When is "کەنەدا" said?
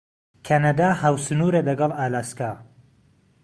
0.47-0.89